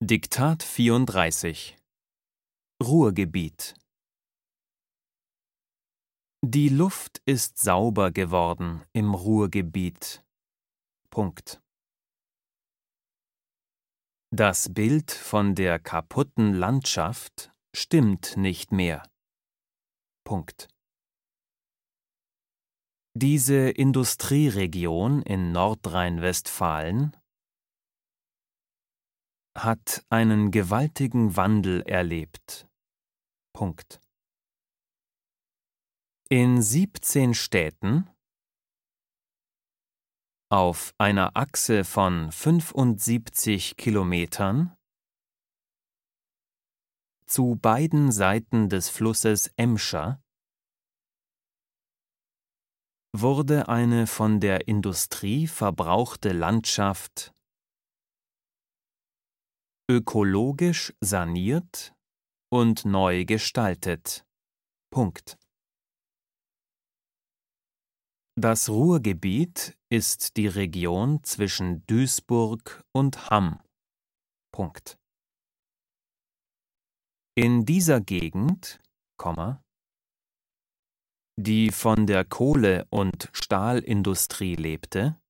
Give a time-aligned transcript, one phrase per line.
[0.00, 1.76] Diktat 34
[2.80, 3.74] Ruhrgebiet
[6.40, 10.24] Die Luft ist sauber geworden im Ruhrgebiet.
[11.10, 11.60] Punkt.
[14.30, 19.02] Das Bild von der kaputten Landschaft stimmt nicht mehr.
[20.22, 20.68] Punkt.
[23.14, 27.16] Diese Industrieregion in Nordrhein-Westfalen
[29.64, 32.68] hat einen gewaltigen Wandel erlebt.
[33.52, 34.00] Punkt.
[36.30, 38.08] In 17 Städten
[40.50, 44.76] auf einer Achse von 75 Kilometern
[47.26, 50.22] zu beiden Seiten des Flusses Emscher
[53.12, 57.34] wurde eine von der Industrie verbrauchte Landschaft
[59.90, 61.94] ökologisch saniert
[62.52, 64.26] und neu gestaltet.
[64.90, 65.38] Punkt.
[68.38, 73.60] Das Ruhrgebiet ist die Region zwischen Duisburg und Hamm.
[74.52, 74.98] Punkt.
[77.36, 78.80] In dieser Gegend,
[81.36, 85.20] die von der Kohle- und Stahlindustrie lebte,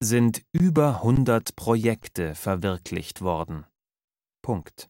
[0.00, 3.66] sind über 100 Projekte verwirklicht worden.
[4.42, 4.88] Punkt.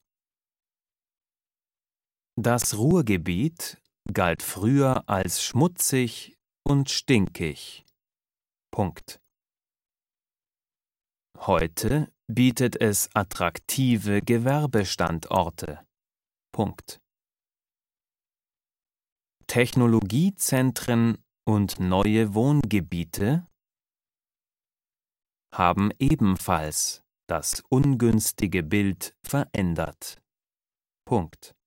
[2.37, 3.81] Das Ruhrgebiet
[4.13, 7.85] galt früher als schmutzig und stinkig.
[8.71, 9.21] Punkt.
[11.39, 15.85] Heute bietet es attraktive Gewerbestandorte.
[16.53, 17.01] Punkt.
[19.47, 23.48] Technologiezentren und neue Wohngebiete
[25.59, 30.23] haben ebenfalls das ungünstige Bild verändert.
[31.05, 31.55] Punkt.